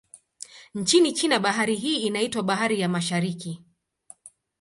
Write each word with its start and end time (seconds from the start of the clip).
Nchini 0.75 1.13
China, 1.13 1.39
bahari 1.39 1.75
hii 1.75 1.95
inaitwa 1.97 2.43
Bahari 2.43 2.79
ya 2.79 2.89
Mashariki. 2.89 3.63